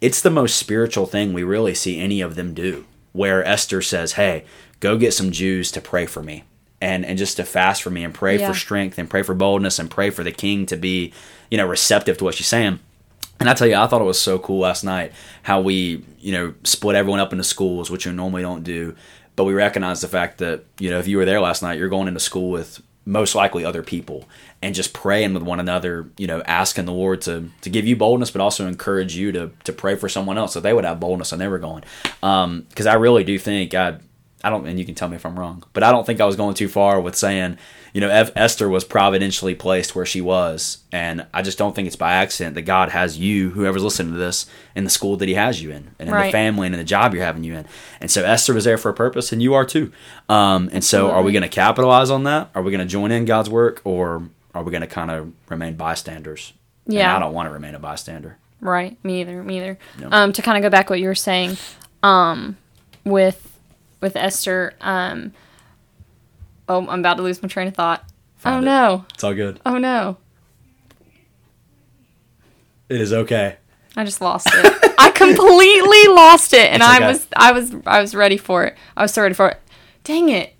it's 0.00 0.22
the 0.22 0.30
most 0.30 0.56
spiritual 0.56 1.04
thing 1.04 1.34
we 1.34 1.42
really 1.42 1.74
see 1.74 2.00
any 2.00 2.22
of 2.22 2.36
them 2.36 2.54
do. 2.54 2.86
Where 3.12 3.44
Esther 3.44 3.82
says, 3.82 4.12
"Hey, 4.12 4.44
go 4.80 4.96
get 4.96 5.12
some 5.12 5.30
Jews 5.30 5.70
to 5.72 5.82
pray 5.82 6.06
for 6.06 6.22
me." 6.22 6.44
And, 6.80 7.04
and 7.04 7.18
just 7.18 7.36
to 7.36 7.44
fast 7.44 7.82
for 7.82 7.90
me 7.90 8.02
and 8.02 8.14
pray 8.14 8.38
Yeah. 8.38 8.48
for 8.48 8.54
strength 8.54 8.96
and 8.98 9.10
pray 9.10 9.22
for 9.22 9.34
boldness 9.34 9.78
and 9.78 9.90
pray 9.90 10.08
for 10.08 10.22
the 10.24 10.32
king 10.32 10.64
to 10.66 10.76
be, 10.76 11.12
you 11.50 11.58
know, 11.58 11.66
receptive 11.66 12.16
to 12.18 12.24
what 12.24 12.34
she's 12.34 12.46
saying. 12.46 12.78
And 13.40 13.50
I 13.50 13.54
tell 13.54 13.66
you, 13.66 13.76
I 13.76 13.86
thought 13.86 14.00
it 14.00 14.04
was 14.04 14.20
so 14.20 14.38
cool 14.38 14.60
last 14.60 14.84
night 14.84 15.12
how 15.42 15.60
we, 15.60 16.02
you 16.18 16.32
know, 16.32 16.54
split 16.64 16.96
everyone 16.96 17.20
up 17.20 17.32
into 17.32 17.44
schools, 17.44 17.90
which 17.90 18.04
you 18.06 18.12
normally 18.12 18.42
don't 18.42 18.62
do. 18.62 18.94
But 19.36 19.44
we 19.44 19.52
recognize 19.54 20.00
the 20.00 20.08
fact 20.08 20.38
that, 20.38 20.64
you 20.78 20.88
know, 20.90 20.98
if 20.98 21.06
you 21.08 21.16
were 21.18 21.24
there 21.26 21.40
last 21.40 21.62
night, 21.62 21.78
you're 21.78 21.88
going 21.90 22.08
into 22.08 22.20
school 22.20 22.50
with 22.50 22.82
most 23.06 23.36
likely 23.36 23.64
other 23.64 23.84
people 23.84 24.28
and 24.60 24.74
just 24.74 24.92
praying 24.92 25.32
with 25.32 25.44
one 25.44 25.60
another, 25.60 26.10
you 26.18 26.26
know, 26.26 26.42
asking 26.42 26.84
the 26.84 26.92
Lord 26.92 27.22
to 27.22 27.48
to 27.62 27.70
give 27.70 27.86
you 27.86 27.96
boldness, 27.96 28.32
but 28.32 28.40
also 28.40 28.66
encourage 28.66 29.16
you 29.16 29.32
to 29.32 29.52
to 29.64 29.72
pray 29.72 29.94
for 29.94 30.08
someone 30.08 30.36
else 30.36 30.52
so 30.52 30.60
they 30.60 30.72
would 30.72 30.84
have 30.84 31.00
boldness 31.00 31.32
and 31.32 31.40
they 31.40 31.48
were 31.48 31.58
going. 31.58 31.84
Um, 32.22 32.66
because 32.68 32.86
I 32.86 32.94
really 32.94 33.24
do 33.24 33.38
think 33.38 33.74
I 33.74 33.98
I 34.46 34.50
don't, 34.50 34.64
and 34.66 34.78
you 34.78 34.84
can 34.84 34.94
tell 34.94 35.08
me 35.08 35.16
if 35.16 35.26
I'm 35.26 35.36
wrong, 35.38 35.64
but 35.72 35.82
I 35.82 35.90
don't 35.90 36.06
think 36.06 36.20
I 36.20 36.24
was 36.24 36.36
going 36.36 36.54
too 36.54 36.68
far 36.68 37.00
with 37.00 37.16
saying, 37.16 37.58
you 37.92 38.00
know, 38.00 38.08
Ev- 38.08 38.30
Esther 38.36 38.68
was 38.68 38.84
providentially 38.84 39.54
placed 39.56 39.96
where 39.96 40.06
she 40.06 40.20
was, 40.20 40.78
and 40.92 41.26
I 41.34 41.42
just 41.42 41.58
don't 41.58 41.74
think 41.74 41.86
it's 41.86 41.96
by 41.96 42.12
accident 42.12 42.54
that 42.54 42.62
God 42.62 42.90
has 42.90 43.18
you, 43.18 43.50
whoever's 43.50 43.82
listening 43.82 44.12
to 44.12 44.18
this, 44.18 44.46
in 44.76 44.84
the 44.84 44.90
school 44.90 45.16
that 45.16 45.28
He 45.28 45.34
has 45.34 45.60
you 45.60 45.70
in, 45.70 45.90
and 45.98 46.08
in 46.08 46.14
the 46.26 46.32
family 46.32 46.66
and 46.66 46.74
in 46.74 46.78
the 46.78 46.84
job 46.84 47.12
you're 47.12 47.24
having 47.24 47.42
you 47.42 47.54
in. 47.54 47.66
And 48.00 48.08
so 48.10 48.24
Esther 48.24 48.54
was 48.54 48.64
there 48.64 48.78
for 48.78 48.88
a 48.90 48.94
purpose, 48.94 49.32
and 49.32 49.42
you 49.42 49.54
are 49.54 49.64
too. 49.64 49.90
Um, 50.28 50.70
and 50.72 50.84
so, 50.84 51.10
are 51.10 51.22
we 51.22 51.32
going 51.32 51.42
to 51.42 51.48
capitalize 51.48 52.10
on 52.10 52.22
that? 52.24 52.50
Are 52.54 52.62
we 52.62 52.70
going 52.70 52.86
to 52.86 52.90
join 52.90 53.10
in 53.10 53.24
God's 53.24 53.50
work, 53.50 53.80
or 53.84 54.28
are 54.54 54.62
we 54.62 54.70
going 54.70 54.82
to 54.82 54.86
kind 54.86 55.10
of 55.10 55.32
remain 55.48 55.74
bystanders? 55.76 56.52
And 56.84 56.94
Yeah. 56.94 57.16
I 57.16 57.18
don't 57.18 57.34
want 57.34 57.48
to 57.48 57.52
remain 57.52 57.74
a 57.74 57.80
bystander. 57.80 58.38
Right. 58.60 58.96
Me 59.04 59.20
either. 59.22 59.42
Me 59.42 59.56
either. 59.58 59.78
No. 59.98 60.08
Um, 60.12 60.32
to 60.32 60.40
kind 60.42 60.56
of 60.56 60.62
go 60.62 60.70
back 60.70 60.88
what 60.88 61.00
you 61.00 61.06
were 61.08 61.14
saying, 61.14 61.56
um, 62.02 62.56
with 63.04 63.45
with 64.00 64.16
Esther. 64.16 64.74
Um, 64.80 65.32
oh, 66.68 66.86
I'm 66.88 67.00
about 67.00 67.16
to 67.16 67.22
lose 67.22 67.42
my 67.42 67.48
train 67.48 67.68
of 67.68 67.74
thought. 67.74 68.04
Find 68.36 68.56
oh 68.56 68.58
it. 68.58 68.64
no. 68.64 69.04
It's 69.14 69.24
all 69.24 69.34
good. 69.34 69.60
Oh 69.66 69.78
no. 69.78 70.16
It 72.88 73.00
is 73.00 73.12
okay. 73.12 73.56
I 73.96 74.04
just 74.04 74.20
lost 74.20 74.48
it. 74.52 74.94
I 74.98 75.10
completely 75.10 76.14
lost 76.14 76.52
it, 76.52 76.70
and 76.70 76.82
It's 76.82 76.90
I 76.90 77.08
was 77.08 77.26
I 77.36 77.52
was 77.52 77.74
I 77.86 78.00
was 78.00 78.14
ready 78.14 78.36
for 78.36 78.64
it. 78.64 78.76
I 78.96 79.02
was 79.02 79.12
so 79.12 79.22
ready 79.22 79.34
for 79.34 79.48
it. 79.48 79.60
Dang 80.04 80.28
it. 80.28 80.54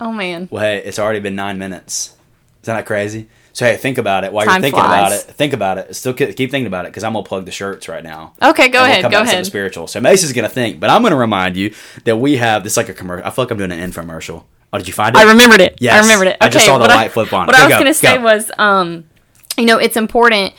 Oh 0.00 0.12
man. 0.12 0.48
Well, 0.50 0.62
hey, 0.62 0.78
it's 0.78 0.98
already 0.98 1.20
been 1.20 1.34
nine 1.34 1.58
minutes. 1.58 2.14
Isn't 2.62 2.74
that 2.74 2.86
crazy? 2.86 3.28
So 3.56 3.64
hey, 3.64 3.78
think 3.78 3.96
about 3.96 4.24
it 4.24 4.34
while 4.34 4.44
Time 4.44 4.56
you're 4.56 4.70
thinking 4.70 4.80
about 4.80 5.12
it. 5.12 5.20
Think 5.22 5.54
about 5.54 5.78
it. 5.78 5.96
Still 5.96 6.12
keep 6.12 6.36
keep 6.36 6.50
thinking 6.50 6.66
about 6.66 6.84
it 6.84 6.88
because 6.88 7.04
I'm 7.04 7.14
gonna 7.14 7.24
plug 7.24 7.46
the 7.46 7.50
shirts 7.50 7.88
right 7.88 8.04
now. 8.04 8.34
Okay, 8.42 8.68
go 8.68 8.80
we'll 8.80 8.84
ahead. 8.90 9.00
come 9.00 9.10
Go 9.10 9.16
back 9.16 9.22
to 9.22 9.28
something 9.28 9.34
ahead. 9.36 9.46
Spiritual. 9.46 9.86
So 9.86 9.98
Macie's 9.98 10.34
gonna 10.34 10.50
think, 10.50 10.78
but 10.78 10.90
I'm 10.90 11.02
gonna 11.02 11.16
remind 11.16 11.56
you 11.56 11.72
that 12.04 12.18
we 12.18 12.36
have 12.36 12.64
this 12.64 12.76
like 12.76 12.90
a 12.90 12.92
commercial. 12.92 13.26
I 13.26 13.30
feel 13.30 13.46
like 13.46 13.52
I'm 13.52 13.56
doing 13.56 13.72
an 13.72 13.90
infomercial. 13.90 14.44
Oh, 14.74 14.78
did 14.78 14.86
you 14.88 14.92
find 14.92 15.16
it? 15.16 15.18
I 15.18 15.30
remembered 15.30 15.62
it. 15.62 15.78
Yes. 15.80 15.94
I 15.94 16.00
remembered 16.00 16.28
it. 16.28 16.36
I 16.38 16.48
Okay, 16.48 16.52
just 16.52 16.66
saw 16.66 16.76
the 16.76 16.82
what 16.82 16.90
light 16.90 17.12
flip 17.12 17.32
on. 17.32 17.46
What 17.46 17.56
Go, 17.56 17.62
I 17.62 17.64
was 17.64 17.72
go, 17.72 17.78
going 17.80 17.86
to 17.86 17.94
say 17.94 18.18
was, 18.18 18.50
um, 18.58 19.04
you 19.56 19.64
know, 19.64 19.78
it's 19.78 19.96
important. 19.96 20.52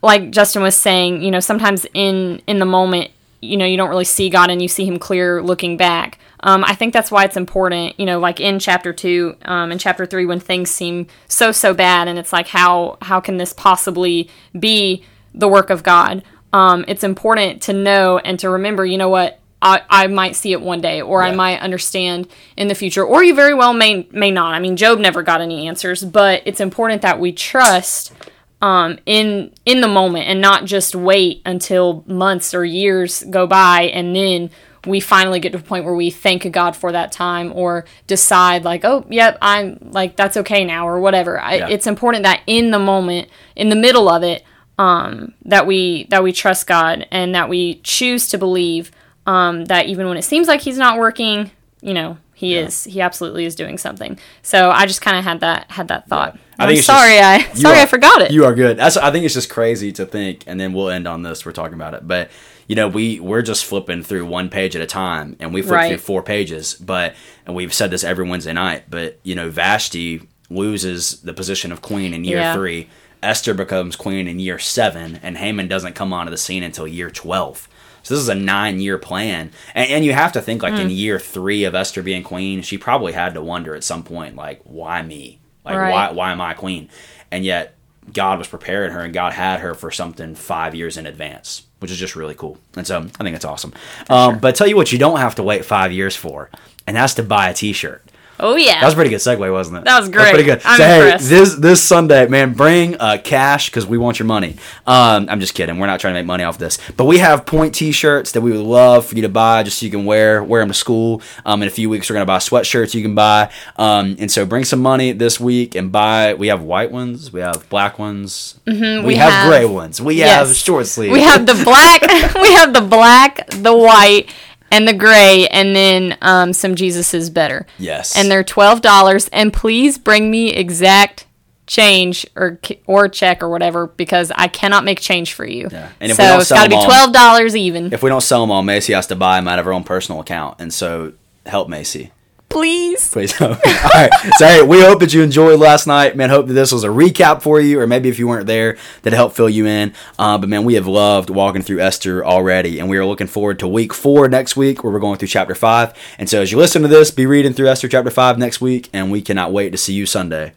Like 0.00 0.30
Justin 0.30 0.62
was 0.62 0.76
saying, 0.76 1.20
you 1.20 1.32
know, 1.32 1.40
sometimes 1.40 1.84
in 1.94 2.42
in 2.46 2.60
the 2.60 2.64
moment, 2.64 3.10
you 3.40 3.56
know, 3.56 3.64
you 3.64 3.76
don't 3.76 3.88
really 3.88 4.04
see 4.04 4.30
God 4.30 4.50
and 4.50 4.62
you 4.62 4.68
see 4.68 4.84
Him 4.86 5.00
clear 5.00 5.42
looking 5.42 5.76
back. 5.76 6.20
Um, 6.44 6.62
I 6.62 6.74
think 6.74 6.92
that's 6.92 7.10
why 7.10 7.24
it's 7.24 7.38
important, 7.38 7.98
you 7.98 8.04
know, 8.04 8.20
like 8.20 8.38
in 8.38 8.58
chapter 8.58 8.92
two, 8.92 9.34
um, 9.46 9.72
in 9.72 9.78
chapter 9.78 10.04
three, 10.04 10.26
when 10.26 10.40
things 10.40 10.70
seem 10.70 11.06
so 11.26 11.50
so 11.52 11.72
bad, 11.74 12.06
and 12.06 12.18
it's 12.18 12.32
like, 12.32 12.48
how 12.48 12.98
how 13.00 13.18
can 13.18 13.38
this 13.38 13.52
possibly 13.52 14.28
be 14.56 15.02
the 15.34 15.48
work 15.48 15.70
of 15.70 15.82
God? 15.82 16.22
Um, 16.52 16.84
it's 16.86 17.02
important 17.02 17.62
to 17.62 17.72
know 17.72 18.18
and 18.18 18.38
to 18.40 18.50
remember, 18.50 18.84
you 18.86 18.98
know 18.98 19.08
what, 19.08 19.40
I, 19.60 19.80
I 19.88 20.06
might 20.06 20.36
see 20.36 20.52
it 20.52 20.60
one 20.60 20.82
day, 20.82 21.00
or 21.00 21.22
I 21.22 21.34
might 21.34 21.60
understand 21.60 22.28
in 22.56 22.68
the 22.68 22.74
future, 22.74 23.04
or 23.04 23.24
you 23.24 23.34
very 23.34 23.54
well 23.54 23.72
may 23.72 24.06
may 24.12 24.30
not. 24.30 24.54
I 24.54 24.60
mean, 24.60 24.76
Job 24.76 24.98
never 24.98 25.22
got 25.22 25.40
any 25.40 25.66
answers, 25.66 26.04
but 26.04 26.42
it's 26.44 26.60
important 26.60 27.00
that 27.02 27.18
we 27.18 27.32
trust 27.32 28.12
um, 28.60 28.98
in 29.06 29.52
in 29.64 29.80
the 29.80 29.88
moment 29.88 30.28
and 30.28 30.42
not 30.42 30.66
just 30.66 30.94
wait 30.94 31.40
until 31.46 32.04
months 32.06 32.52
or 32.52 32.64
years 32.66 33.24
go 33.30 33.46
by 33.46 33.84
and 33.84 34.14
then 34.14 34.50
we 34.86 35.00
finally 35.00 35.40
get 35.40 35.52
to 35.52 35.58
a 35.58 35.62
point 35.62 35.84
where 35.84 35.94
we 35.94 36.10
thank 36.10 36.50
God 36.52 36.76
for 36.76 36.92
that 36.92 37.12
time 37.12 37.52
or 37.54 37.84
decide 38.06 38.64
like, 38.64 38.84
oh, 38.84 39.06
yep, 39.08 39.38
I'm 39.40 39.78
like 39.92 40.16
that's 40.16 40.36
okay 40.38 40.64
now 40.64 40.88
or 40.88 41.00
whatever. 41.00 41.40
I, 41.40 41.54
Yeah. 41.54 41.68
It's 41.68 41.86
important 41.86 42.24
that 42.24 42.42
in 42.46 42.70
the 42.70 42.78
moment, 42.78 43.28
in 43.56 43.68
the 43.68 43.76
middle 43.76 44.08
of 44.08 44.22
it, 44.22 44.44
um, 44.78 45.34
that 45.44 45.66
we 45.66 46.04
that 46.04 46.22
we 46.22 46.32
trust 46.32 46.66
God 46.66 47.06
and 47.10 47.34
that 47.34 47.48
we 47.48 47.76
choose 47.76 48.28
to 48.28 48.38
believe 48.38 48.90
um, 49.26 49.66
that 49.66 49.86
even 49.86 50.08
when 50.08 50.16
it 50.16 50.22
seems 50.22 50.48
like 50.48 50.60
He's 50.60 50.78
not 50.78 50.98
working, 50.98 51.50
you 51.80 51.94
know, 51.94 52.18
He 52.34 52.56
is. 52.56 52.84
He 52.84 53.00
absolutely 53.00 53.44
is 53.44 53.54
doing 53.54 53.78
something. 53.78 54.18
So 54.42 54.70
I 54.70 54.86
just 54.86 55.00
kind 55.00 55.16
of 55.16 55.24
had 55.24 55.40
that 55.40 55.70
had 55.70 55.88
that 55.88 56.08
thought. 56.08 56.38
I 56.58 56.64
I'm 56.64 56.68
think 56.70 56.82
sorry, 56.84 57.16
just- 57.18 57.50
I 57.50 57.54
sorry 57.60 57.78
are- 57.78 57.82
I 57.82 57.86
forgot 57.86 58.22
it. 58.22 58.30
You 58.30 58.44
are 58.44 58.54
good. 58.54 58.76
That's 58.76 58.96
I 58.96 59.10
think 59.10 59.24
it's 59.24 59.34
just 59.34 59.50
crazy 59.50 59.90
to 59.92 60.06
think, 60.06 60.44
and 60.46 60.58
then 60.60 60.72
we'll 60.72 60.90
end 60.90 61.06
on 61.08 61.22
this. 61.22 61.44
We're 61.44 61.52
talking 61.52 61.74
about 61.74 61.94
it, 61.94 62.06
but 62.06 62.30
you 62.68 62.76
know 62.76 62.88
we 62.88 63.20
we're 63.20 63.42
just 63.42 63.64
flipping 63.64 64.02
through 64.02 64.26
one 64.26 64.48
page 64.48 64.74
at 64.76 64.82
a 64.82 64.86
time, 64.86 65.36
and 65.40 65.52
we 65.52 65.62
flip 65.62 65.74
Right. 65.74 65.88
through 65.88 65.98
four 65.98 66.22
pages. 66.22 66.74
But 66.74 67.14
and 67.46 67.54
we've 67.56 67.74
said 67.74 67.90
this 67.90 68.04
every 68.04 68.28
Wednesday 68.28 68.52
night. 68.52 68.84
But 68.88 69.18
you 69.22 69.34
know 69.34 69.50
Vashti 69.50 70.22
loses 70.50 71.20
the 71.22 71.32
position 71.32 71.72
of 71.72 71.82
queen 71.82 72.14
in 72.14 72.24
year 72.24 72.38
Yeah. 72.38 72.54
three. 72.54 72.88
Esther 73.22 73.54
becomes 73.54 73.96
queen 73.96 74.28
in 74.28 74.38
year 74.38 74.58
seven, 74.58 75.18
and 75.22 75.38
Haman 75.38 75.66
doesn't 75.66 75.94
come 75.94 76.12
onto 76.12 76.30
the 76.30 76.36
scene 76.36 76.62
until 76.62 76.86
year 76.86 77.10
twelve. 77.10 77.68
So 78.02 78.12
this 78.12 78.22
is 78.22 78.28
a 78.28 78.34
nine-year 78.34 78.98
plan, 78.98 79.50
and, 79.74 79.88
and 79.90 80.04
you 80.04 80.12
have 80.12 80.30
to 80.32 80.42
think 80.42 80.62
like 80.62 80.74
in 80.74 80.88
Hmm. 80.88 80.94
year 80.94 81.18
three 81.18 81.64
of 81.64 81.74
Esther 81.74 82.02
being 82.02 82.22
queen, 82.22 82.60
she 82.60 82.76
probably 82.76 83.12
had 83.12 83.32
to 83.32 83.40
wonder 83.40 83.74
at 83.74 83.82
some 83.82 84.02
point, 84.02 84.36
like, 84.36 84.60
why 84.64 85.00
me? 85.00 85.38
Like, 85.64 85.76
Right. 85.76 85.90
why 85.90 86.10
why 86.12 86.32
am 86.32 86.40
I 86.40 86.54
queen? 86.54 86.88
And 87.30 87.44
yet 87.44 87.74
God 88.12 88.38
was 88.38 88.48
preparing 88.48 88.92
her, 88.92 89.00
and 89.00 89.14
God 89.14 89.32
had 89.32 89.60
her 89.60 89.74
for 89.74 89.90
something 89.90 90.34
five 90.34 90.74
years 90.74 90.96
in 90.96 91.06
advance, 91.06 91.62
which 91.78 91.90
is 91.90 91.96
just 91.98 92.14
really 92.16 92.34
cool. 92.34 92.58
And 92.76 92.86
so 92.86 92.98
I 93.18 93.22
think 93.24 93.34
it's 93.34 93.44
awesome. 93.46 93.72
Um, 94.10 94.38
But 94.38 94.54
tell 94.56 94.66
you 94.66 94.76
what, 94.76 94.92
you 94.92 94.98
don't 94.98 95.18
have 95.20 95.34
to 95.36 95.42
wait 95.42 95.64
five 95.64 95.90
years 95.90 96.14
for, 96.14 96.50
and 96.86 96.96
that's 96.96 97.14
to 97.14 97.22
buy 97.22 97.48
a 97.48 97.54
T-shirt. 97.54 98.04
Oh 98.44 98.56
yeah. 98.56 98.80
That 98.80 98.84
was 98.84 98.94
a 98.94 98.96
pretty 98.96 99.10
good 99.10 99.20
segue, 99.20 99.50
wasn't 99.52 99.78
it? 99.78 99.84
That 99.84 99.98
was 99.98 100.08
great 100.08 100.22
That's 100.24 100.30
pretty 100.32 100.44
good. 100.44 100.60
I'm 100.64 100.76
so 100.76 100.84
hey, 100.84 101.16
this 101.18 101.54
this 101.56 101.82
Sunday, 101.82 102.26
man, 102.28 102.52
bring 102.52 102.96
uh, 103.00 103.18
cash 103.22 103.70
because 103.70 103.86
we 103.86 103.98
want 103.98 104.18
your 104.18 104.26
money. 104.26 104.56
Um, 104.86 105.28
I'm 105.28 105.40
just 105.40 105.54
kidding. 105.54 105.78
We're 105.78 105.86
not 105.86 106.00
trying 106.00 106.14
to 106.14 106.20
make 106.20 106.26
money 106.26 106.44
off 106.44 106.58
this, 106.58 106.78
but 106.96 107.04
we 107.06 107.18
have 107.18 107.46
point 107.46 107.74
T-shirts 107.74 108.32
that 108.32 108.40
we 108.42 108.50
would 108.52 108.60
love 108.60 109.06
for 109.06 109.16
you 109.16 109.22
to 109.22 109.28
buy, 109.28 109.62
just 109.62 109.78
so 109.78 109.86
you 109.86 109.90
can 109.90 110.04
wear 110.04 110.44
wear 110.44 110.60
them 110.60 110.68
to 110.68 110.74
school. 110.74 111.22
Um, 111.44 111.62
in 111.62 111.68
a 111.68 111.70
few 111.70 111.88
weeks, 111.88 112.08
we're 112.08 112.14
gonna 112.14 112.26
buy 112.26 112.38
sweatshirts 112.38 112.94
you 112.94 113.02
can 113.02 113.14
buy. 113.14 113.50
Um, 113.76 114.16
and 114.18 114.30
so 114.30 114.44
bring 114.46 114.64
some 114.64 114.80
money 114.80 115.12
this 115.12 115.40
week 115.40 115.74
and 115.74 115.90
buy. 115.90 116.34
We 116.34 116.48
have 116.48 116.62
white 116.62 116.92
ones, 116.92 117.32
we 117.32 117.40
have 117.40 117.68
black 117.68 117.98
ones, 117.98 118.60
mm-hmm, 118.66 119.02
we, 119.06 119.14
we 119.14 119.16
have, 119.16 119.32
have- 119.32 119.48
gray 119.48 119.64
ones, 119.64 120.00
we 120.00 120.14
Yes. 120.16 120.48
have 120.48 120.56
short 120.56 120.86
sleeves. 120.86 121.12
we 121.12 121.22
have 121.22 121.46
the 121.46 121.54
black, 121.64 122.02
we 122.34 122.52
have 122.52 122.72
the 122.74 122.80
black, 122.82 123.46
the 123.50 123.74
white, 123.74 124.28
and 124.74 124.88
the 124.88 124.92
gray, 124.92 125.46
and 125.48 125.74
then 125.74 126.18
um, 126.20 126.52
some 126.52 126.74
Jesus 126.74 127.14
is 127.14 127.30
better. 127.30 127.66
yes, 127.78 128.16
And 128.16 128.30
they're 128.30 128.44
twelve 128.44 128.80
dollars. 128.82 129.28
And 129.28 129.52
please 129.52 129.98
bring 129.98 130.30
me 130.30 130.52
exact 130.52 131.26
change 131.66 132.26
or 132.36 132.58
or 132.86 133.08
check 133.08 133.42
or 133.42 133.48
whatever 133.48 133.86
because 133.86 134.30
I 134.34 134.48
cannot 134.48 134.84
make 134.84 135.00
change 135.00 135.32
for 135.32 135.46
you. 135.46 135.68
Yeah. 135.70 135.90
And 136.00 136.10
if 136.10 136.18
we 136.18 136.24
so 136.24 136.30
don't 136.30 136.40
it's 136.40 136.50
got 136.50 136.64
to 136.64 136.70
be 136.70 136.84
twelve 136.84 137.12
dollars 137.12 137.56
even. 137.56 137.92
if 137.92 138.02
we 138.02 138.10
don't 138.10 138.20
sell 138.20 138.40
them 138.40 138.50
all, 138.50 138.62
Macie 138.62 138.94
has 138.94 139.06
to 139.08 139.16
buy 139.16 139.36
them 139.36 139.48
out 139.48 139.58
of 139.58 139.64
her 139.64 139.72
own 139.72 139.84
personal 139.84 140.20
account, 140.20 140.60
and 140.60 140.72
so 140.74 141.12
help 141.46 141.68
Macie. 141.68 142.10
Please. 142.54 143.10
Please. 143.10 143.40
All 143.42 143.48
right. 143.50 144.10
So, 144.36 144.46
hey, 144.46 144.62
we 144.62 144.80
hope 144.80 145.00
that 145.00 145.12
you 145.12 145.22
enjoyed 145.22 145.58
last 145.58 145.88
night. 145.88 146.16
Man, 146.16 146.30
hope 146.30 146.46
that 146.46 146.52
this 146.52 146.70
was 146.70 146.84
a 146.84 146.88
recap 146.88 147.42
for 147.42 147.60
you, 147.60 147.80
or 147.80 147.86
maybe 147.88 148.08
if 148.08 148.18
you 148.20 148.28
weren't 148.28 148.46
there, 148.46 148.78
that 149.02 149.12
it 149.12 149.16
helped 149.16 149.34
fill 149.34 149.50
you 149.50 149.66
in. 149.66 149.92
Uh, 150.20 150.38
but, 150.38 150.48
man, 150.48 150.62
we 150.62 150.74
have 150.74 150.86
loved 150.86 151.30
walking 151.30 151.62
through 151.62 151.80
Esther 151.80 152.24
already, 152.24 152.78
and 152.78 152.88
we 152.88 152.96
are 152.96 153.04
looking 153.04 153.26
forward 153.26 153.58
to 153.58 153.66
week 153.66 153.92
four 153.92 154.28
next 154.28 154.56
week, 154.56 154.84
where 154.84 154.92
we're 154.92 155.00
going 155.00 155.18
through 155.18 155.28
chapter 155.28 155.56
five. 155.56 155.92
And 156.16 156.30
so, 156.30 156.42
as 156.42 156.52
you 156.52 156.58
listen 156.58 156.82
to 156.82 156.88
this, 156.88 157.10
be 157.10 157.26
reading 157.26 157.54
through 157.54 157.66
Esther 157.66 157.88
chapter 157.88 158.10
five 158.10 158.38
next 158.38 158.60
week, 158.60 158.88
and 158.92 159.10
we 159.10 159.20
cannot 159.20 159.52
wait 159.52 159.70
to 159.70 159.76
see 159.76 159.94
you 159.94 160.06
Sunday. 160.06 160.52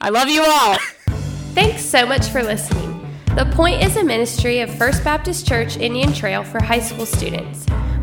I 0.00 0.08
love 0.08 0.28
you 0.28 0.42
all. 0.42 0.76
Thanks 1.54 1.84
so 1.84 2.06
much 2.06 2.28
for 2.28 2.42
listening. 2.42 2.92
The 3.36 3.44
Point 3.54 3.82
is 3.82 3.96
a 3.98 4.04
ministry 4.04 4.60
of 4.60 4.74
First 4.74 5.04
Baptist 5.04 5.46
Church 5.46 5.76
Indian 5.76 6.14
Trail 6.14 6.42
for 6.42 6.62
high 6.62 6.80
school 6.80 7.04
students. 7.04 7.66